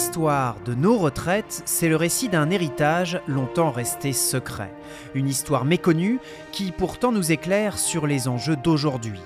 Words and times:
l'histoire 0.00 0.56
de 0.64 0.72
nos 0.72 0.96
retraites, 0.96 1.60
c'est 1.66 1.90
le 1.90 1.94
récit 1.94 2.30
d'un 2.30 2.48
héritage 2.48 3.20
longtemps 3.26 3.70
resté 3.70 4.14
secret. 4.14 4.72
Une 5.12 5.28
histoire 5.28 5.66
méconnue 5.66 6.20
qui 6.52 6.72
pourtant 6.72 7.12
nous 7.12 7.32
éclaire 7.32 7.78
sur 7.78 8.06
les 8.06 8.26
enjeux 8.26 8.56
d'aujourd'hui. 8.56 9.20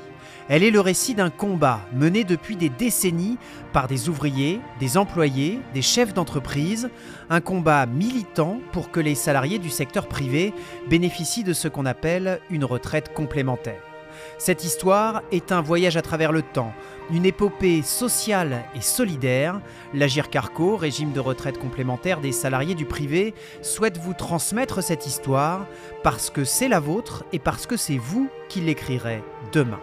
Elle 0.49 0.65
est 0.65 0.73
le 0.73 0.81
récit 0.81 1.15
d'un 1.15 1.31
combat 1.31 1.79
mené 1.93 2.25
depuis 2.25 2.57
des 2.57 2.71
décennies 2.71 3.39
par 3.73 3.87
des 3.87 4.09
ouvriers, 4.09 4.61
des 4.81 4.97
employés, 4.97 5.61
des 5.75 5.83
chefs 5.83 6.13
d'entreprise, 6.13 6.91
un 7.31 7.41
combat 7.41 7.87
militant 7.87 8.59
pour 8.73 8.91
que 8.91 8.99
les 8.99 9.15
salariés 9.15 9.61
du 9.61 9.71
secteur 9.71 10.09
privé 10.09 10.53
bénéficient 10.91 11.45
de 11.45 11.53
ce 11.53 11.69
qu'on 11.69 11.87
appelle 11.87 12.41
une 12.51 12.65
retraite 12.65 13.15
complémentaire. 13.15 13.94
Cette 14.39 14.65
histoire 14.65 15.23
est 15.31 15.53
un 15.53 15.63
voyage 15.63 15.97
à 15.97 16.03
travers 16.03 16.33
le 16.33 16.43
temps, 16.43 16.73
une 17.11 17.25
épopée 17.25 17.83
sociale 17.83 18.65
et 18.75 18.81
solidaire. 18.81 19.61
L'Agir 19.93 20.29
Carco, 20.29 20.77
régime 20.77 21.13
de 21.13 21.21
retraite 21.21 21.59
complémentaire 21.59 22.21
des 22.21 22.33
salariés 22.33 22.75
du 22.75 22.85
privé, 22.85 23.35
souhaite 23.63 23.99
vous 23.99 24.15
transmettre 24.15 24.83
cette 24.83 25.07
histoire 25.07 25.67
parce 26.03 26.31
que 26.31 26.45
c'est 26.45 26.69
la 26.69 26.81
vôtre 26.81 27.25
et 27.33 27.39
parce 27.39 27.67
que 27.67 27.77
c'est 27.77 27.99
vous 27.99 28.29
qui 28.49 28.61
l'écrirez 28.61 29.23
demain. 29.53 29.81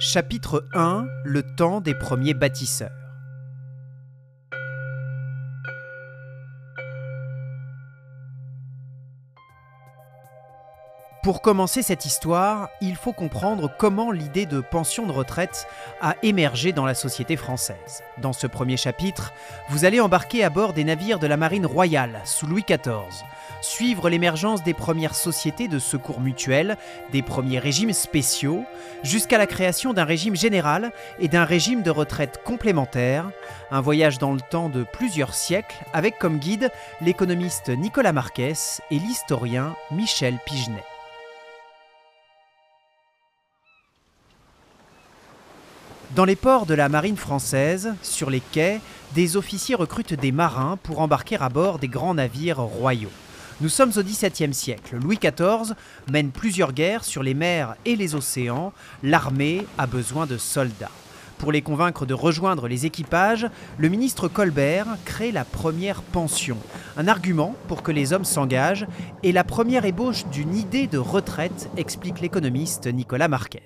Chapitre 0.00 0.66
1 0.74 1.06
Le 1.24 1.42
temps 1.54 1.80
des 1.80 1.94
premiers 1.94 2.34
bâtisseurs. 2.34 3.01
Pour 11.22 11.40
commencer 11.40 11.82
cette 11.82 12.04
histoire, 12.04 12.70
il 12.80 12.96
faut 12.96 13.12
comprendre 13.12 13.70
comment 13.78 14.10
l'idée 14.10 14.44
de 14.44 14.60
pension 14.60 15.06
de 15.06 15.12
retraite 15.12 15.68
a 16.00 16.16
émergé 16.24 16.72
dans 16.72 16.84
la 16.84 16.96
société 16.96 17.36
française. 17.36 18.02
Dans 18.18 18.32
ce 18.32 18.48
premier 18.48 18.76
chapitre, 18.76 19.32
vous 19.68 19.84
allez 19.84 20.00
embarquer 20.00 20.42
à 20.42 20.50
bord 20.50 20.72
des 20.72 20.82
navires 20.82 21.20
de 21.20 21.28
la 21.28 21.36
marine 21.36 21.64
royale 21.64 22.20
sous 22.24 22.48
Louis 22.48 22.64
XIV, 22.68 23.24
suivre 23.60 24.10
l'émergence 24.10 24.64
des 24.64 24.74
premières 24.74 25.14
sociétés 25.14 25.68
de 25.68 25.78
secours 25.78 26.20
mutuels, 26.20 26.76
des 27.12 27.22
premiers 27.22 27.60
régimes 27.60 27.92
spéciaux, 27.92 28.64
jusqu'à 29.04 29.38
la 29.38 29.46
création 29.46 29.92
d'un 29.92 30.04
régime 30.04 30.34
général 30.34 30.90
et 31.20 31.28
d'un 31.28 31.44
régime 31.44 31.82
de 31.82 31.90
retraite 31.92 32.40
complémentaire, 32.44 33.30
un 33.70 33.80
voyage 33.80 34.18
dans 34.18 34.32
le 34.32 34.40
temps 34.40 34.68
de 34.68 34.82
plusieurs 34.82 35.34
siècles 35.34 35.84
avec 35.92 36.18
comme 36.18 36.38
guide 36.38 36.72
l'économiste 37.00 37.68
Nicolas 37.68 38.12
Marques 38.12 38.40
et 38.40 38.54
l'historien 38.90 39.76
Michel 39.92 40.38
Pigenet. 40.44 40.82
Dans 46.14 46.26
les 46.26 46.36
ports 46.36 46.66
de 46.66 46.74
la 46.74 46.90
marine 46.90 47.16
française, 47.16 47.94
sur 48.02 48.28
les 48.28 48.40
quais, 48.40 48.82
des 49.14 49.38
officiers 49.38 49.74
recrutent 49.74 50.12
des 50.12 50.30
marins 50.30 50.78
pour 50.82 51.00
embarquer 51.00 51.38
à 51.40 51.48
bord 51.48 51.78
des 51.78 51.88
grands 51.88 52.12
navires 52.12 52.60
royaux. 52.60 53.10
Nous 53.62 53.70
sommes 53.70 53.92
au 53.96 54.02
XVIIe 54.02 54.52
siècle. 54.52 54.98
Louis 55.02 55.18
XIV 55.18 55.74
mène 56.10 56.30
plusieurs 56.30 56.74
guerres 56.74 57.04
sur 57.04 57.22
les 57.22 57.32
mers 57.32 57.76
et 57.86 57.96
les 57.96 58.14
océans. 58.14 58.74
L'armée 59.02 59.64
a 59.78 59.86
besoin 59.86 60.26
de 60.26 60.36
soldats. 60.36 60.90
Pour 61.38 61.50
les 61.50 61.62
convaincre 61.62 62.04
de 62.04 62.12
rejoindre 62.12 62.68
les 62.68 62.84
équipages, 62.84 63.48
le 63.78 63.88
ministre 63.88 64.28
Colbert 64.28 64.88
crée 65.06 65.32
la 65.32 65.46
première 65.46 66.02
pension, 66.02 66.58
un 66.98 67.08
argument 67.08 67.54
pour 67.68 67.82
que 67.82 67.90
les 67.90 68.12
hommes 68.12 68.26
s'engagent 68.26 68.86
et 69.22 69.32
la 69.32 69.44
première 69.44 69.86
ébauche 69.86 70.26
d'une 70.26 70.54
idée 70.56 70.88
de 70.88 70.98
retraite, 70.98 71.70
explique 71.78 72.20
l'économiste 72.20 72.86
Nicolas 72.86 73.28
Marques 73.28 73.62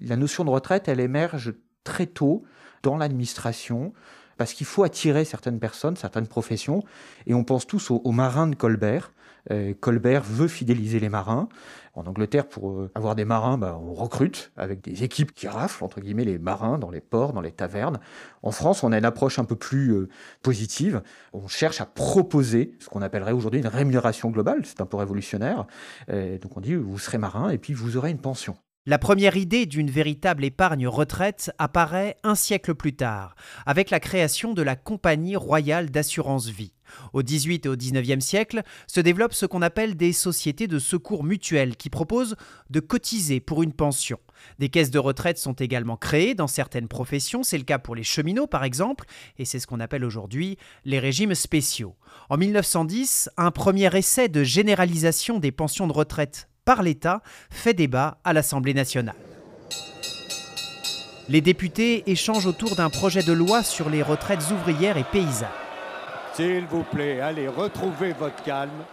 la 0.00 0.16
notion 0.16 0.44
de 0.44 0.50
retraite, 0.50 0.88
elle 0.88 1.00
émerge 1.00 1.54
très 1.84 2.06
tôt 2.06 2.44
dans 2.82 2.96
l'administration 2.96 3.92
parce 4.36 4.52
qu'il 4.52 4.66
faut 4.66 4.82
attirer 4.82 5.24
certaines 5.24 5.58
personnes, 5.58 5.96
certaines 5.96 6.26
professions, 6.26 6.82
et 7.26 7.34
on 7.34 7.44
pense 7.44 7.66
tous 7.66 7.90
aux, 7.90 8.12
marins 8.12 8.46
de 8.46 8.54
Colbert. 8.54 9.12
Euh, 9.50 9.74
Colbert 9.78 10.22
veut 10.22 10.48
fidéliser 10.48 11.00
les 11.00 11.10
marins. 11.10 11.48
En 11.92 12.06
Angleterre, 12.06 12.48
pour 12.48 12.70
euh, 12.70 12.90
avoir 12.94 13.14
des 13.14 13.26
marins, 13.26 13.58
bah, 13.58 13.78
on 13.80 13.92
recrute 13.92 14.50
avec 14.56 14.80
des 14.80 15.04
équipes 15.04 15.32
qui 15.34 15.46
raflent, 15.46 15.84
entre 15.84 16.00
guillemets, 16.00 16.24
les 16.24 16.38
marins 16.38 16.78
dans 16.78 16.90
les 16.90 17.02
ports, 17.02 17.34
dans 17.34 17.42
les 17.42 17.52
tavernes. 17.52 18.00
En 18.42 18.50
France, 18.50 18.82
on 18.82 18.90
a 18.90 18.98
une 18.98 19.04
approche 19.04 19.38
un 19.38 19.44
peu 19.44 19.54
plus 19.54 19.90
euh, 19.92 20.08
positive. 20.42 21.02
On 21.34 21.46
cherche 21.46 21.80
à 21.82 21.86
proposer 21.86 22.74
ce 22.80 22.88
qu'on 22.88 23.02
appellerait 23.02 23.32
aujourd'hui 23.32 23.60
une 23.60 23.68
rémunération 23.68 24.30
globale. 24.30 24.62
C'est 24.64 24.80
un 24.80 24.86
peu 24.86 24.96
révolutionnaire. 24.96 25.66
donc 26.08 26.56
on 26.56 26.60
dit, 26.60 26.74
vous 26.74 26.98
serez 26.98 27.18
marin 27.18 27.50
et 27.50 27.58
puis 27.58 27.74
vous 27.74 27.96
aurez 27.96 28.10
une 28.10 28.20
pension. 28.20 28.56
La 28.86 28.98
première 28.98 29.38
idée 29.38 29.64
d'une 29.64 29.90
véritable 29.90 30.44
épargne 30.44 30.86
retraite 30.86 31.50
apparaît 31.56 32.18
un 32.22 32.34
siècle 32.34 32.74
plus 32.74 32.94
tard, 32.94 33.34
avec 33.64 33.88
la 33.88 33.98
création 33.98 34.52
de 34.52 34.60
la 34.60 34.76
Compagnie 34.76 35.36
royale 35.36 35.88
d'assurance 35.88 36.48
vie. 36.48 36.74
Au 37.14 37.22
XVIIIe 37.22 37.62
et 37.64 37.68
au 37.68 37.76
XIXe 37.76 38.22
siècle 38.22 38.62
se 38.86 39.00
développent 39.00 39.32
ce 39.32 39.46
qu'on 39.46 39.62
appelle 39.62 39.96
des 39.96 40.12
sociétés 40.12 40.66
de 40.66 40.78
secours 40.78 41.24
mutuels 41.24 41.76
qui 41.76 41.88
proposent 41.88 42.36
de 42.68 42.80
cotiser 42.80 43.40
pour 43.40 43.62
une 43.62 43.72
pension. 43.72 44.18
Des 44.58 44.68
caisses 44.68 44.90
de 44.90 44.98
retraite 44.98 45.38
sont 45.38 45.54
également 45.54 45.96
créées 45.96 46.34
dans 46.34 46.46
certaines 46.46 46.88
professions, 46.88 47.42
c'est 47.42 47.56
le 47.56 47.64
cas 47.64 47.78
pour 47.78 47.94
les 47.94 48.04
cheminots 48.04 48.46
par 48.46 48.64
exemple, 48.64 49.06
et 49.38 49.46
c'est 49.46 49.60
ce 49.60 49.66
qu'on 49.66 49.80
appelle 49.80 50.04
aujourd'hui 50.04 50.58
les 50.84 50.98
régimes 50.98 51.34
spéciaux. 51.34 51.96
En 52.28 52.36
1910, 52.36 53.30
un 53.38 53.50
premier 53.50 53.96
essai 53.96 54.28
de 54.28 54.44
généralisation 54.44 55.38
des 55.38 55.52
pensions 55.52 55.86
de 55.86 55.94
retraite 55.94 56.50
par 56.64 56.82
l'État 56.82 57.22
fait 57.50 57.74
débat 57.74 58.18
à 58.24 58.32
l'Assemblée 58.32 58.74
nationale. 58.74 59.14
Les 61.28 61.40
députés 61.40 62.10
échangent 62.10 62.46
autour 62.46 62.76
d'un 62.76 62.90
projet 62.90 63.22
de 63.22 63.32
loi 63.32 63.62
sur 63.62 63.88
les 63.88 64.02
retraites 64.02 64.50
ouvrières 64.50 64.98
et 64.98 65.04
paysannes. 65.04 65.48
S'il 66.34 66.66
vous 66.66 66.82
plaît, 66.82 67.20
allez 67.20 67.48
retrouver 67.48 68.12
votre 68.12 68.42
calme. 68.42 68.84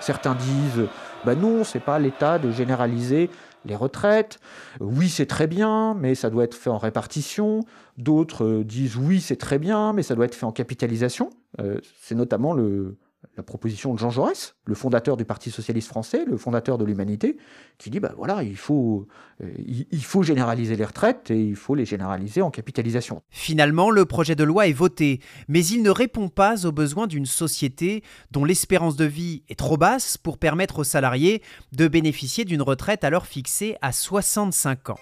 Certains 0.00 0.34
disent 0.34 0.88
bah 1.24 1.34
non, 1.34 1.64
c'est 1.64 1.80
pas 1.80 1.98
l'État 1.98 2.38
de 2.38 2.50
généraliser 2.50 3.30
les 3.64 3.76
retraites. 3.76 4.40
Oui, 4.80 5.08
c'est 5.08 5.26
très 5.26 5.46
bien, 5.46 5.94
mais 5.94 6.14
ça 6.14 6.30
doit 6.30 6.44
être 6.44 6.56
fait 6.56 6.70
en 6.70 6.78
répartition. 6.78 7.60
D'autres 7.96 8.62
disent 8.64 8.96
oui, 8.96 9.20
c'est 9.20 9.36
très 9.36 9.58
bien, 9.58 9.92
mais 9.92 10.02
ça 10.02 10.14
doit 10.14 10.24
être 10.24 10.34
fait 10.34 10.46
en 10.46 10.52
capitalisation. 10.52 11.30
Euh, 11.60 11.78
c'est 12.00 12.16
notamment 12.16 12.52
le, 12.52 12.96
la 13.36 13.42
proposition 13.42 13.94
de 13.94 13.98
Jean 13.98 14.10
Jaurès, 14.10 14.56
le 14.64 14.74
fondateur 14.74 15.16
du 15.16 15.24
Parti 15.24 15.50
socialiste 15.50 15.88
français, 15.88 16.24
le 16.26 16.36
fondateur 16.36 16.76
de 16.76 16.84
l'humanité, 16.84 17.36
qui 17.78 17.90
dit 17.90 18.00
bah 18.00 18.12
voilà, 18.16 18.42
il 18.42 18.56
faut, 18.56 19.06
euh, 19.42 19.50
il 19.58 20.04
faut 20.04 20.22
généraliser 20.22 20.76
les 20.76 20.84
retraites 20.84 21.30
et 21.30 21.40
il 21.40 21.56
faut 21.56 21.74
les 21.74 21.84
généraliser 21.84 22.42
en 22.42 22.50
capitalisation. 22.50 23.22
Finalement, 23.30 23.90
le 23.90 24.04
projet 24.04 24.34
de 24.34 24.44
loi 24.44 24.66
est 24.66 24.72
voté, 24.72 25.20
mais 25.48 25.64
il 25.64 25.82
ne 25.82 25.90
répond 25.90 26.28
pas 26.28 26.66
aux 26.66 26.72
besoins 26.72 27.06
d'une 27.06 27.26
société 27.26 28.02
dont 28.30 28.44
l'espérance 28.44 28.96
de 28.96 29.04
vie 29.04 29.42
est 29.48 29.58
trop 29.58 29.76
basse 29.76 30.18
pour 30.18 30.38
permettre 30.38 30.80
aux 30.80 30.84
salariés 30.84 31.42
de 31.72 31.88
bénéficier 31.88 32.44
d'une 32.44 32.62
retraite 32.62 33.04
alors 33.04 33.26
fixée 33.26 33.76
à 33.80 33.92
65 33.92 34.90
ans. 34.90 34.98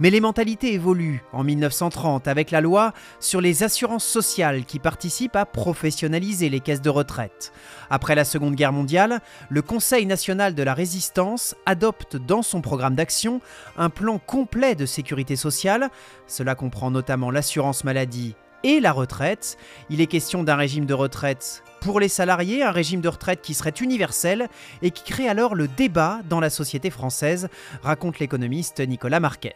Mais 0.00 0.10
les 0.10 0.20
mentalités 0.20 0.72
évoluent 0.72 1.22
en 1.32 1.44
1930 1.44 2.26
avec 2.26 2.50
la 2.50 2.60
loi 2.60 2.92
sur 3.20 3.40
les 3.40 3.62
assurances 3.62 4.04
sociales 4.04 4.64
qui 4.64 4.78
participent 4.78 5.36
à 5.36 5.46
professionnaliser 5.46 6.48
les 6.48 6.60
caisses 6.60 6.80
de 6.80 6.90
retraite. 6.90 7.52
Après 7.90 8.14
la 8.14 8.24
Seconde 8.24 8.54
Guerre 8.54 8.72
mondiale, 8.72 9.20
le 9.48 9.62
Conseil 9.62 10.06
national 10.06 10.54
de 10.54 10.62
la 10.62 10.74
résistance 10.74 11.54
adopte 11.66 12.16
dans 12.16 12.42
son 12.42 12.60
programme 12.62 12.94
d'action 12.94 13.40
un 13.76 13.90
plan 13.90 14.18
complet 14.18 14.74
de 14.74 14.86
sécurité 14.86 15.36
sociale. 15.36 15.90
Cela 16.26 16.54
comprend 16.54 16.90
notamment 16.90 17.30
l'assurance 17.30 17.84
maladie 17.84 18.34
et 18.64 18.80
la 18.80 18.92
retraite. 18.92 19.58
Il 19.90 20.00
est 20.00 20.06
question 20.06 20.42
d'un 20.42 20.56
régime 20.56 20.86
de 20.86 20.94
retraite 20.94 21.62
pour 21.80 22.00
les 22.00 22.08
salariés, 22.08 22.62
un 22.62 22.70
régime 22.70 23.00
de 23.00 23.08
retraite 23.08 23.42
qui 23.42 23.54
serait 23.54 23.74
universel 23.80 24.48
et 24.82 24.90
qui 24.90 25.04
crée 25.04 25.28
alors 25.28 25.54
le 25.54 25.68
débat 25.68 26.20
dans 26.28 26.40
la 26.40 26.50
société 26.50 26.90
française, 26.90 27.48
raconte 27.82 28.18
l'économiste 28.18 28.80
Nicolas 28.80 29.20
Marques 29.20 29.48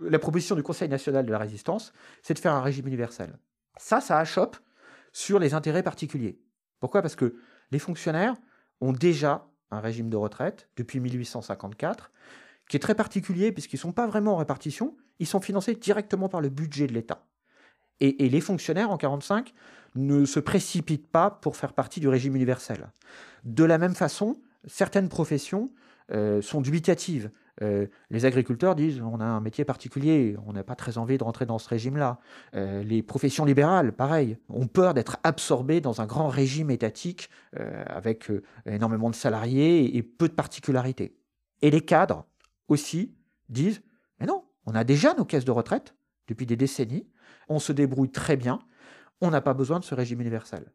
la 0.00 0.18
proposition 0.18 0.54
du 0.54 0.62
Conseil 0.62 0.88
national 0.88 1.26
de 1.26 1.32
la 1.32 1.38
résistance, 1.38 1.92
c'est 2.22 2.34
de 2.34 2.38
faire 2.38 2.52
un 2.52 2.62
régime 2.62 2.86
universel. 2.86 3.38
Ça, 3.76 4.00
ça 4.00 4.18
achoppe 4.18 4.56
sur 5.12 5.38
les 5.38 5.54
intérêts 5.54 5.82
particuliers. 5.82 6.40
Pourquoi? 6.80 7.02
Parce 7.02 7.16
que 7.16 7.36
les 7.70 7.78
fonctionnaires 7.78 8.34
ont 8.80 8.92
déjà 8.92 9.46
un 9.70 9.80
régime 9.80 10.08
de 10.08 10.16
retraite 10.16 10.68
depuis 10.76 11.00
1854 11.00 12.10
qui 12.68 12.76
est 12.76 12.80
très 12.80 12.94
particulier 12.94 13.52
puisqu'ils 13.52 13.76
ne 13.76 13.80
sont 13.82 13.92
pas 13.92 14.06
vraiment 14.06 14.34
en 14.34 14.36
répartition, 14.36 14.96
ils 15.18 15.26
sont 15.26 15.40
financés 15.40 15.74
directement 15.74 16.28
par 16.28 16.40
le 16.40 16.48
budget 16.48 16.86
de 16.86 16.92
l'État. 16.92 17.26
Et, 18.00 18.28
les 18.28 18.40
fonctionnaires 18.40 18.90
en 18.90 18.96
1945 18.96 19.54
ne 19.96 20.24
se 20.24 20.40
précipitent 20.40 21.10
pas 21.10 21.30
pour 21.30 21.56
faire 21.56 21.72
partie 21.72 22.00
du 22.00 22.08
régime 22.08 22.36
universel. 22.36 22.90
De 23.44 23.64
la 23.64 23.78
même 23.78 23.94
façon, 23.94 24.38
certaines 24.66 25.08
professions 25.08 25.70
euh, 26.12 26.40
sont 26.40 26.60
dubitatives. 26.60 27.30
Euh, 27.60 27.86
les 28.10 28.24
agriculteurs 28.24 28.76
disent 28.76 29.02
on 29.02 29.18
a 29.18 29.24
un 29.24 29.40
métier 29.40 29.64
particulier, 29.64 30.36
on 30.46 30.52
n'a 30.52 30.62
pas 30.62 30.76
très 30.76 30.96
envie 30.96 31.18
de 31.18 31.24
rentrer 31.24 31.44
dans 31.44 31.58
ce 31.58 31.68
régime-là. 31.68 32.20
Euh, 32.54 32.84
les 32.84 33.02
professions 33.02 33.44
libérales, 33.44 33.92
pareil, 33.92 34.38
ont 34.48 34.68
peur 34.68 34.94
d'être 34.94 35.18
absorbées 35.24 35.80
dans 35.80 36.00
un 36.00 36.06
grand 36.06 36.28
régime 36.28 36.70
étatique 36.70 37.30
avec 37.86 38.30
énormément 38.66 39.10
de 39.10 39.14
salariés 39.14 39.96
et, 39.96 40.02
peu 40.02 40.28
de 40.28 40.34
particularités. 40.34 41.16
Et 41.62 41.70
les 41.70 41.80
cadres 41.80 42.26
aussi 42.68 43.14
disent 43.48 43.82
mais 44.20 44.26
non, 44.26 44.44
on 44.66 44.74
a 44.74 44.84
déjà 44.84 45.14
nos 45.14 45.24
caisses 45.24 45.44
de 45.44 45.50
retraite 45.50 45.94
depuis 46.28 46.46
des 46.46 46.56
décennies, 46.56 47.06
on 47.48 47.58
se 47.58 47.72
débrouille 47.72 48.10
très 48.10 48.36
bien, 48.36 48.60
on 49.20 49.30
n'a 49.30 49.40
pas 49.40 49.54
besoin 49.54 49.80
de 49.80 49.84
ce 49.84 49.94
régime 49.94 50.20
universel. 50.20 50.72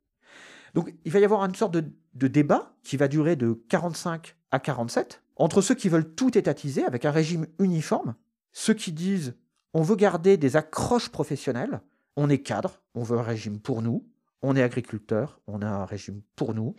Donc 0.73 0.94
il 1.05 1.11
va 1.11 1.19
y 1.19 1.23
avoir 1.23 1.45
une 1.45 1.55
sorte 1.55 1.73
de, 1.73 2.27
débat 2.27 2.75
qui 2.83 2.97
va 2.97 3.07
durer 3.07 3.35
de 3.35 3.53
45 3.69 4.35
à 4.51 4.59
47 4.59 5.21
entre 5.35 5.61
ceux 5.61 5.75
qui 5.75 5.89
veulent 5.89 6.13
tout 6.15 6.38
étatiser 6.38 6.83
avec 6.83 7.05
un 7.05 7.11
régime 7.11 7.47
uniforme, 7.59 8.15
ceux 8.51 8.73
qui 8.73 8.91
disent 8.91 9.35
on 9.73 9.81
veut 9.81 9.95
garder 9.95 10.38
des 10.38 10.55
accroches 10.55 11.09
professionnelles, 11.09 11.81
on 12.15 12.29
est 12.29 12.39
cadre, 12.39 12.81
on 12.94 13.03
veut 13.03 13.17
un 13.17 13.23
régime 13.23 13.59
pour 13.59 13.81
nous, 13.81 14.07
on 14.41 14.55
est 14.55 14.61
agriculteur, 14.61 15.39
on 15.47 15.61
a 15.61 15.67
un 15.67 15.85
régime 15.85 16.21
pour 16.35 16.53
nous, 16.53 16.75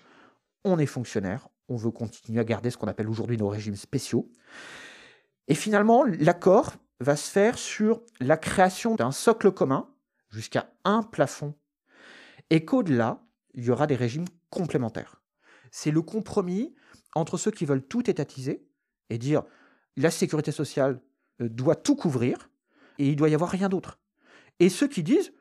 on 0.65 0.79
est 0.79 0.87
fonctionnaire, 0.87 1.49
on 1.69 1.77
veut 1.77 1.91
continuer 1.91 2.41
à 2.41 2.45
garder 2.45 2.71
ce 2.71 2.77
qu'on 2.77 2.87
appelle 2.87 3.09
aujourd'hui 3.09 3.37
nos 3.37 3.49
régimes 3.49 3.77
spéciaux. 3.77 4.31
Et 5.49 5.55
finalement, 5.55 6.05
l'accord 6.05 6.75
va 7.05 7.17
se 7.17 7.31
faire 7.31 7.59
sur 7.59 8.03
la 8.21 8.37
création 8.37 8.95
d'un 8.95 9.13
socle 9.13 9.53
commun 9.53 9.89
jusqu'à 10.31 10.73
un 10.85 11.03
plafond, 11.03 11.55
et 12.51 12.65
qu'au-delà, 12.65 13.23
il 13.55 13.65
y 13.65 13.71
aura 13.71 13.87
des 13.87 13.95
régimes 13.95 14.27
complémentaires. 14.51 15.23
C'est 15.71 15.91
le 15.91 16.03
compromis 16.03 16.75
entre 17.15 17.37
ceux 17.37 17.51
qui 17.51 17.65
veulent 17.65 17.87
tout 17.87 18.11
étatiser 18.11 18.67
et 19.11 19.19
dire 19.19 19.45
la 19.97 20.11
sécurité 20.11 20.51
sociale 20.51 21.01
euh, 21.41 21.49
doit 21.49 21.77
tout 21.77 21.95
couvrir 21.95 22.51
et 22.99 23.09
il 23.09 23.17
doit 23.17 23.29
y 23.29 23.35
avoir 23.35 23.51
rien 23.51 23.69
d'autre. 23.69 23.99
Et 24.59 24.69
ceux 24.69 24.89
qui 24.89 25.03
disent 25.03 25.33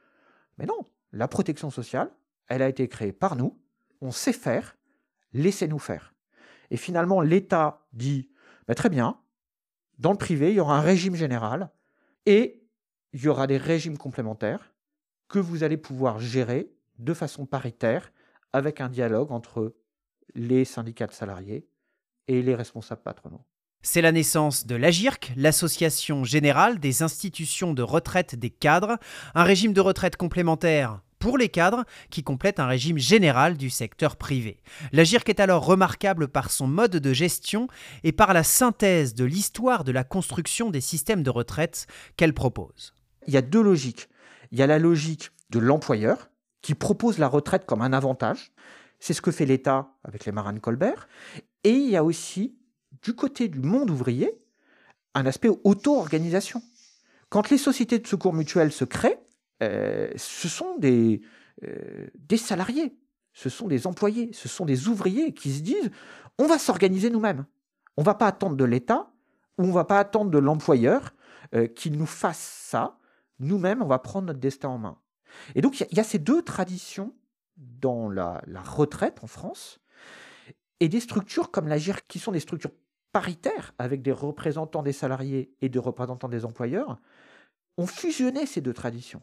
mais 0.57 0.65
non, 0.65 0.79
la 1.11 1.27
protection 1.27 1.69
sociale, 1.69 2.11
elle 2.47 2.61
a 2.61 2.69
été 2.69 2.87
créée 2.87 3.11
par 3.11 3.35
nous, 3.35 3.59
on 4.01 4.11
sait 4.11 4.33
faire, 4.33 4.77
laissez-nous 5.33 5.79
faire. 5.79 6.13
Et 6.69 6.77
finalement, 6.77 7.21
l'État 7.21 7.85
dit 7.93 8.29
très 8.75 8.89
bien, 8.89 9.19
dans 9.99 10.11
le 10.11 10.17
privé, 10.17 10.49
il 10.49 10.55
y 10.55 10.59
aura 10.59 10.77
un 10.77 10.81
régime 10.81 11.15
général 11.15 11.69
et 12.25 12.63
il 13.13 13.21
y 13.21 13.27
aura 13.27 13.47
des 13.47 13.57
régimes 13.57 13.97
complémentaires 13.97 14.73
que 15.27 15.39
vous 15.39 15.63
allez 15.63 15.77
pouvoir 15.77 16.19
gérer 16.19 16.71
de 16.99 17.13
façon 17.13 17.45
paritaire 17.45 18.11
avec 18.53 18.81
un 18.81 18.89
dialogue 18.89 19.31
entre 19.31 19.75
les 20.35 20.65
syndicats 20.65 21.07
de 21.07 21.13
salariés 21.13 21.67
et 22.27 22.41
les 22.41 22.55
responsables 22.55 23.01
patronaux. 23.01 23.41
C'est 23.81 24.01
la 24.01 24.13
naissance 24.13 24.65
de 24.65 24.75
l'AGIRC, 24.75 25.33
l'Association 25.35 26.23
générale 26.23 26.79
des 26.79 27.03
institutions 27.03 27.73
de 27.73 27.81
retraite 27.81 28.35
des 28.35 28.49
cadres, 28.49 28.97
un 29.35 29.43
régime 29.43 29.73
de 29.73 29.81
retraite 29.81 30.15
complémentaire 30.15 31.01
pour 31.23 31.37
les 31.37 31.47
cadres 31.47 31.85
qui 32.09 32.21
complète 32.21 32.59
un 32.59 32.67
régime 32.67 32.97
général 32.97 33.55
du 33.55 33.69
secteur 33.69 34.17
privé. 34.17 34.61
L'AGIRC 34.91 35.29
est 35.29 35.39
alors 35.39 35.65
remarquable 35.65 36.27
par 36.27 36.51
son 36.51 36.67
mode 36.67 36.97
de 36.97 37.13
gestion 37.13 37.69
et 38.03 38.11
par 38.11 38.33
la 38.33 38.43
synthèse 38.43 39.15
de 39.15 39.23
l'histoire 39.23 39.85
de 39.85 39.93
la 39.93 40.03
construction 40.03 40.69
des 40.69 40.81
systèmes 40.81 41.23
de 41.23 41.29
retraite 41.29 41.87
qu'elle 42.17 42.33
propose. 42.33 42.93
Il 43.25 43.33
y 43.33 43.37
a 43.37 43.41
deux 43.41 43.61
logiques. 43.61 44.09
Il 44.51 44.59
y 44.59 44.63
a 44.63 44.67
la 44.67 44.79
logique 44.79 45.31
de 45.49 45.59
l'employeur 45.59 46.29
qui 46.61 46.75
propose 46.75 47.19
la 47.19 47.29
retraite 47.29 47.65
comme 47.65 47.81
un 47.81 47.93
avantage 47.93 48.51
c'est 48.99 49.13
ce 49.13 49.21
que 49.21 49.31
fait 49.31 49.45
l'État 49.45 49.95
avec 50.03 50.25
les 50.25 50.31
marins 50.33 50.53
de 50.53 50.59
Colbert. 50.59 51.09
Et 51.65 51.71
il 51.71 51.89
y 51.89 51.97
a 51.97 52.05
aussi, 52.05 52.57
du 53.01 53.13
côté 53.13 53.49
du 53.49 53.59
monde 53.59 53.89
ouvrier, 53.89 54.31
un 55.13 55.25
aspect 55.25 55.49
auto-organisation. 55.65 56.61
Quand 57.27 57.49
les 57.49 57.57
sociétés 57.57 57.99
de 57.99 58.07
secours 58.07 58.33
mutuels 58.33 58.71
se 58.71 58.85
créent, 58.85 59.22
euh, 59.63 60.11
ce 60.15 60.47
sont 60.47 60.77
des, 60.77 61.21
euh, 61.63 62.07
des 62.15 62.37
salariés, 62.37 62.95
ce 63.33 63.49
sont 63.49 63.67
des 63.67 63.87
employés, 63.87 64.31
ce 64.33 64.47
sont 64.47 64.65
des 64.65 64.87
ouvriers 64.87 65.33
qui 65.33 65.51
se 65.51 65.61
disent 65.61 65.91
on 66.37 66.45
va 66.45 66.57
s'organiser 66.57 67.09
nous-mêmes. 67.09 67.45
On 67.97 68.01
ne 68.01 68.05
va 68.05 68.15
pas 68.15 68.27
attendre 68.27 68.55
de 68.55 68.63
l'État 68.63 69.11
ou 69.57 69.63
on 69.63 69.67
ne 69.67 69.73
va 69.73 69.85
pas 69.85 69.99
attendre 69.99 70.31
de 70.31 70.37
l'employeur 70.39 71.13
euh, 71.53 71.67
qu'il 71.67 71.97
nous 71.97 72.05
fasse 72.05 72.39
ça. 72.39 72.97
Nous-mêmes, 73.39 73.81
on 73.81 73.87
va 73.87 73.99
prendre 73.99 74.27
notre 74.27 74.39
destin 74.39 74.69
en 74.69 74.77
main. 74.77 74.97
Et 75.55 75.61
donc, 75.61 75.79
il 75.79 75.97
y, 75.97 75.99
a 75.99 76.03
ces 76.03 76.19
deux 76.19 76.41
traditions 76.41 77.15
dans 77.57 78.09
la, 78.09 78.41
retraite 78.63 79.23
en 79.23 79.27
France, 79.27 79.79
et 80.79 80.89
des 80.89 80.99
structures 80.99 81.51
comme 81.51 81.67
la 81.67 81.77
GIR, 81.77 82.05
qui 82.07 82.19
sont 82.19 82.31
des 82.31 82.39
structures 82.39 82.71
paritaires, 83.11 83.73
avec 83.77 84.01
des 84.01 84.11
représentants 84.11 84.83
des 84.83 84.91
salariés 84.91 85.53
et 85.61 85.69
des 85.69 85.79
représentants 85.79 86.29
des 86.29 86.45
employeurs, 86.45 86.99
ont 87.77 87.87
fusionné 87.87 88.45
ces 88.45 88.61
deux 88.61 88.73
traditions. 88.73 89.21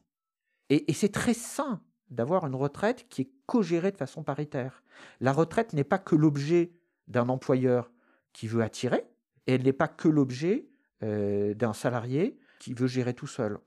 Et, 0.71 0.93
c'est 0.93 1.13
très 1.13 1.35
sain 1.35 1.83
d'avoir 2.11 2.47
une 2.47 2.55
retraite 2.55 3.07
qui 3.09 3.23
est 3.23 3.31
co-gérée 3.47 3.91
de 3.91 3.97
façon 3.97 4.23
paritaire. 4.23 4.83
La 5.21 5.33
retraite 5.33 5.73
n'est 5.73 5.85
pas 5.85 5.99
que 5.99 6.17
l'objet 6.17 6.73
d'un 7.09 7.29
employeur 7.29 7.91
qui 8.33 8.47
veut 8.47 8.63
attirer, 8.63 9.05
et 9.47 9.55
elle 9.55 9.65
n'est 9.65 9.73
pas 9.73 9.89
que 9.89 10.09
l'objet 10.09 10.69
euh, 11.03 11.55
d'un 11.55 11.73
salarié 11.73 12.39
qui 12.61 12.73
veut 12.73 12.87
gérer 12.87 13.15
tout 13.15 13.27
seul. 13.27 13.59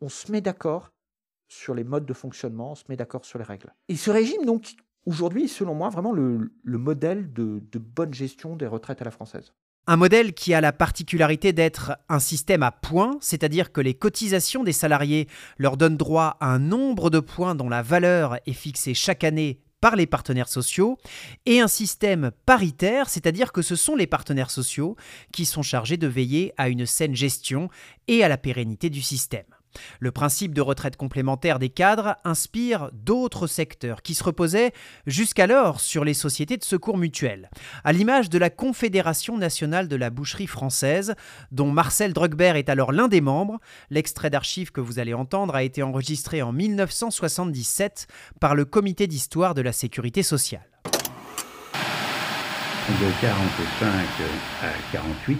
on 0.00 0.08
se 0.08 0.30
met 0.32 0.40
d'accord 0.40 0.90
sur 1.48 1.74
les 1.74 1.84
modes 1.84 2.06
de 2.06 2.12
fonctionnement, 2.12 2.72
on 2.72 2.74
se 2.74 2.84
met 2.88 2.96
d'accord 2.96 3.24
sur 3.24 3.38
les 3.38 3.44
règles. 3.44 3.74
Et 3.88 3.96
ce 3.96 4.10
régime, 4.10 4.44
donc, 4.44 4.76
aujourd'hui, 5.06 5.48
selon 5.48 5.74
moi, 5.74 5.88
vraiment 5.88 6.12
le, 6.12 6.50
modèle 6.64 7.32
de, 7.32 7.62
de 7.70 7.78
bonne 7.78 8.14
gestion 8.14 8.56
des 8.56 8.66
retraites 8.66 9.02
à 9.02 9.04
la 9.04 9.10
française. 9.10 9.52
Un 9.90 9.96
modèle 9.96 10.34
qui 10.34 10.52
a 10.52 10.60
la 10.60 10.72
particularité 10.72 11.54
d'être 11.54 11.96
un 12.10 12.18
système 12.18 12.62
à 12.62 12.70
points, 12.70 13.16
c'est-à-dire 13.22 13.72
que 13.72 13.80
les 13.80 13.94
cotisations 13.94 14.62
des 14.62 14.74
salariés 14.74 15.28
leur 15.56 15.78
donnent 15.78 15.96
droit 15.96 16.36
à 16.40 16.48
un 16.48 16.58
nombre 16.58 17.08
de 17.08 17.20
points 17.20 17.54
dont 17.54 17.70
la 17.70 17.80
valeur 17.80 18.36
est 18.44 18.52
fixée 18.52 18.92
chaque 18.92 19.24
année 19.24 19.60
par 19.80 19.96
les 19.96 20.04
partenaires 20.04 20.50
sociaux, 20.50 20.98
et 21.46 21.60
un 21.60 21.68
système 21.68 22.32
paritaire, 22.44 23.08
c'est-à-dire 23.08 23.50
que 23.50 23.62
ce 23.62 23.76
sont 23.76 23.96
les 23.96 24.06
partenaires 24.06 24.50
sociaux 24.50 24.94
qui 25.32 25.46
sont 25.46 25.62
chargés 25.62 25.96
de 25.96 26.06
veiller 26.06 26.52
à 26.58 26.68
une 26.68 26.84
saine 26.84 27.16
gestion 27.16 27.70
et 28.08 28.22
à 28.22 28.28
la 28.28 28.36
pérennité 28.36 28.90
du 28.90 29.00
système. 29.00 29.46
Le 30.00 30.10
principe 30.10 30.54
de 30.54 30.60
retraite 30.60 30.96
complémentaire 30.96 31.58
des 31.58 31.68
cadres 31.68 32.16
inspire 32.24 32.90
d'autres 32.92 33.46
secteurs 33.46 34.02
qui 34.02 34.14
se 34.14 34.24
reposaient 34.24 34.72
jusqu'alors 35.06 35.80
sur 35.80 36.04
les 36.04 36.14
sociétés 36.14 36.56
de 36.56 36.64
secours 36.64 36.98
mutuels, 36.98 37.50
à 37.84 37.92
l'image 37.92 38.30
de 38.30 38.38
la 38.38 38.50
Confédération 38.50 39.36
nationale 39.38 39.88
de 39.88 39.96
la 39.96 40.10
boucherie 40.10 40.46
française, 40.46 41.14
dont 41.52 41.70
Marcel 41.70 42.12
Druckberg 42.12 42.56
est 42.56 42.68
alors 42.68 42.92
l'un 42.92 43.08
des 43.08 43.20
membres. 43.20 43.58
L'extrait 43.90 44.30
d'archives 44.30 44.72
que 44.72 44.80
vous 44.80 44.98
allez 44.98 45.14
entendre 45.14 45.54
a 45.54 45.62
été 45.62 45.82
enregistré 45.82 46.42
en 46.42 46.52
1977 46.52 48.06
par 48.40 48.54
le 48.54 48.64
Comité 48.64 49.06
d'histoire 49.06 49.54
de 49.54 49.62
la 49.62 49.72
sécurité 49.72 50.22
sociale. 50.22 50.68
De 52.88 53.20
45 53.20 53.90
à 54.62 54.92
48, 54.92 55.38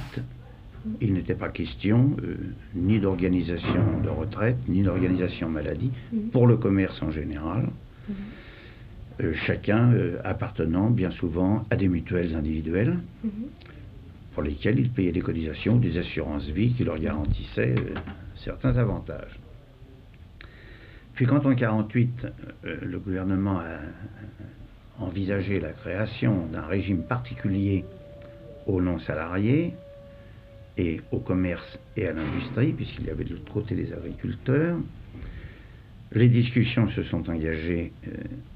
il 1.00 1.12
n'était 1.12 1.34
pas 1.34 1.48
question 1.48 2.16
euh, 2.22 2.36
ni 2.74 3.00
d'organisation 3.00 4.00
de 4.02 4.08
retraite, 4.08 4.56
ni 4.68 4.82
d'organisation 4.82 5.48
maladie, 5.48 5.90
mhm. 6.12 6.30
pour 6.30 6.46
le 6.46 6.56
commerce 6.56 7.00
en 7.02 7.10
général. 7.10 7.68
Mhm. 8.08 8.14
Euh, 9.20 9.34
chacun 9.46 9.92
euh, 9.92 10.18
appartenant 10.24 10.90
bien 10.90 11.10
souvent 11.10 11.64
à 11.70 11.76
des 11.76 11.88
mutuelles 11.88 12.34
individuelles, 12.34 12.98
mhm. 13.24 13.30
pour 14.34 14.42
lesquelles 14.42 14.78
il 14.78 14.90
payait 14.90 15.12
des 15.12 15.20
cotisations 15.20 15.74
ou 15.74 15.78
des 15.78 15.98
assurances 15.98 16.46
vie 16.46 16.72
qui 16.74 16.84
leur 16.84 16.98
garantissaient 16.98 17.74
certains 18.36 18.76
avantages. 18.76 19.38
Puis 21.14 21.26
quand 21.26 21.44
en 21.44 21.50
1948, 21.50 22.26
le 22.62 22.98
gouvernement 23.00 23.58
a 23.58 25.04
envisagé 25.04 25.58
la 25.58 25.72
création 25.72 26.46
d'un 26.46 26.62
régime 26.62 27.02
particulier 27.02 27.84
aux 28.66 28.80
non-salariés, 28.80 29.74
et 30.78 31.00
au 31.12 31.18
commerce 31.18 31.78
et 31.96 32.06
à 32.06 32.12
l'industrie, 32.12 32.72
puisqu'il 32.72 33.06
y 33.06 33.10
avait 33.10 33.24
de 33.24 33.34
l'autre 33.34 33.52
côté 33.52 33.74
des 33.74 33.92
agriculteurs. 33.92 34.78
Les 36.12 36.28
discussions 36.28 36.88
se 36.90 37.02
sont 37.04 37.28
engagées 37.28 37.92
euh, 38.06 38.12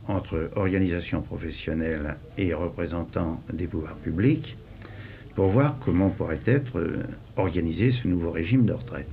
entre 0.08 0.50
organisations 0.56 1.20
professionnelles 1.20 2.16
et 2.38 2.54
représentants 2.54 3.42
des 3.52 3.66
pouvoirs 3.66 3.96
publics 3.96 4.56
pour 5.34 5.48
voir 5.48 5.76
comment 5.84 6.08
pourrait 6.10 6.40
être 6.46 6.78
euh, 6.78 7.02
organisé 7.36 7.92
ce 8.02 8.08
nouveau 8.08 8.30
régime 8.30 8.64
de 8.64 8.72
retraite. 8.72 9.12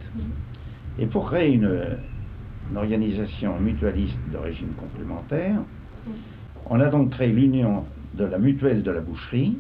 Et 0.99 1.05
pour 1.05 1.27
créer 1.27 1.51
une, 1.51 1.97
une 2.71 2.77
organisation 2.77 3.59
mutualiste 3.59 4.17
de 4.31 4.37
régime 4.37 4.73
complémentaire, 4.77 5.59
on 6.67 6.79
a 6.79 6.89
donc 6.89 7.11
créé 7.11 7.31
l'union 7.31 7.85
de 8.13 8.25
la 8.25 8.37
mutuelle 8.37 8.83
de 8.83 8.91
la 8.91 9.01
boucherie, 9.01 9.57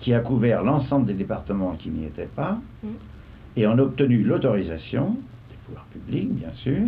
qui 0.00 0.14
a 0.14 0.20
couvert 0.20 0.62
l'ensemble 0.62 1.06
des 1.06 1.14
départements 1.14 1.76
qui 1.76 1.90
n'y 1.90 2.06
étaient 2.06 2.26
pas, 2.26 2.58
mm. 2.82 2.88
et 3.56 3.66
on 3.66 3.72
a 3.72 3.82
obtenu 3.82 4.22
l'autorisation, 4.22 5.16
des 5.50 5.56
pouvoirs 5.66 5.86
publics 5.86 6.32
bien 6.32 6.52
sûr, 6.62 6.82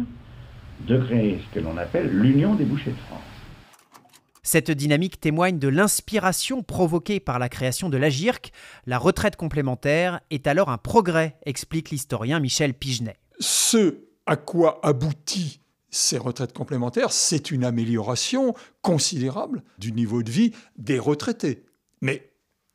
de 0.86 0.96
créer 0.98 1.38
ce 1.38 1.54
que 1.54 1.64
l'on 1.64 1.76
appelle 1.76 2.10
l'Union 2.10 2.54
des 2.54 2.64
bouchers 2.64 2.92
de 2.92 2.96
France. 2.96 3.20
Cette 4.42 4.70
dynamique 4.70 5.20
témoigne 5.20 5.58
de 5.58 5.68
l'inspiration 5.68 6.62
provoquée 6.62 7.20
par 7.20 7.38
la 7.38 7.48
création 7.48 7.88
de 7.90 7.98
l'AGIRC. 7.98 8.52
La 8.86 8.98
retraite 8.98 9.36
complémentaire 9.36 10.20
est 10.30 10.46
alors 10.46 10.70
un 10.70 10.78
progrès, 10.78 11.36
explique 11.44 11.90
l'historien 11.90 12.40
Michel 12.40 12.74
Pigenet. 12.74 13.16
Ce 13.38 13.98
à 14.26 14.36
quoi 14.36 14.80
aboutit 14.82 15.60
ces 15.90 16.18
retraites 16.18 16.52
complémentaires, 16.52 17.12
c'est 17.12 17.50
une 17.50 17.64
amélioration 17.64 18.54
considérable 18.80 19.62
du 19.78 19.92
niveau 19.92 20.22
de 20.22 20.30
vie 20.30 20.52
des 20.78 20.98
retraités. 20.98 21.64
Mais 22.00 22.29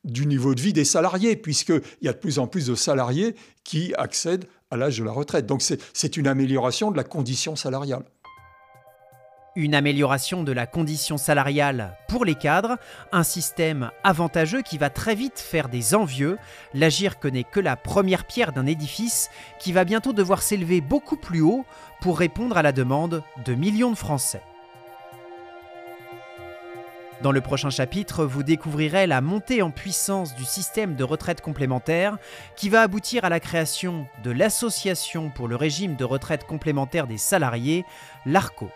du 0.06 0.26
niveau 0.26 0.56
de 0.56 0.62
vie 0.62 0.74
des 0.74 0.86
salariés, 0.86 1.36
puisqu'il 1.36 1.82
y 2.02 2.08
a 2.08 2.14
de 2.14 2.18
plus 2.18 2.40
en 2.40 2.48
plus 2.48 2.68
de 2.68 2.76
salariés 2.76 3.36
qui 3.64 3.94
accèdent 3.96 4.46
à 4.72 4.78
l'âge 4.78 5.00
de 5.00 5.04
la 5.04 5.12
retraite. 5.12 5.46
Donc 5.46 5.62
c'est 5.62 6.18
une 6.18 6.28
amélioration 6.28 6.92
de 6.92 6.98
la 6.98 7.04
condition 7.04 7.56
salariale. 7.56 8.04
Une 9.58 9.74
amélioration 9.74 10.44
de 10.44 10.52
la 10.52 10.68
condition 10.68 11.18
salariale 11.18 11.98
pour 12.10 12.26
les 12.26 12.36
cadres, 12.36 12.78
un 13.14 13.24
système 13.24 13.90
avantageux 14.04 14.62
qui 14.62 14.78
va 14.78 14.90
très 14.90 15.16
vite 15.16 15.40
faire 15.40 15.70
des 15.70 15.96
envieux. 15.96 16.38
L'Agir 16.74 17.20
connaît 17.20 17.46
que 17.46 17.62
la 17.62 17.78
première 17.78 18.28
pierre 18.28 18.52
d'un 18.52 18.66
édifice 18.66 19.30
qui 19.60 19.72
va 19.72 19.86
bientôt 19.86 20.12
devoir 20.12 20.42
s'élever 20.42 20.82
beaucoup 20.82 21.16
plus 21.16 21.40
haut 21.40 21.66
pour 22.02 22.20
répondre 22.20 22.58
à 22.58 22.64
la 22.64 22.74
demande 22.74 23.24
de 23.46 23.54
millions 23.54 23.92
de 23.92 23.98
Français. 23.98 24.42
Dans 27.22 27.32
le 27.32 27.42
prochain 27.42 27.70
chapitre, 27.70 28.26
vous 28.26 28.44
découvrirez 28.44 29.08
la 29.08 29.22
montée 29.22 29.62
en 29.62 29.72
puissance 29.72 30.36
du 30.36 30.44
système 30.44 30.96
de 30.96 31.04
retraite 31.04 31.42
complémentaire 31.42 32.18
qui 32.56 32.70
va 32.70 32.82
aboutir 32.82 33.24
à 33.24 33.30
la 33.30 33.40
création 33.40 34.06
de 34.24 34.32
l'Association 34.32 35.30
pour 35.30 35.48
le 35.48 35.56
régime 35.56 35.96
de 35.96 36.04
retraite 36.04 36.46
complémentaire 36.46 37.08
des 37.08 37.18
salariés, 37.18 37.86
l'ARCO. 38.26 38.70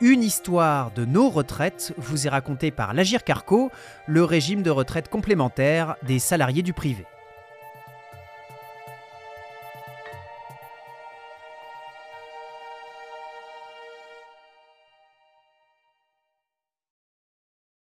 Une 0.00 0.22
histoire 0.22 0.90
de 0.92 1.04
nos 1.04 1.28
retraites 1.28 1.92
vous 1.98 2.26
est 2.26 2.30
racontée 2.30 2.70
par 2.70 2.94
l'Agir 2.94 3.24
Carco, 3.24 3.70
le 4.06 4.24
régime 4.24 4.62
de 4.62 4.70
retraite 4.70 5.08
complémentaire 5.08 5.96
des 6.02 6.18
salariés 6.18 6.62
du 6.62 6.72
privé. 6.72 7.04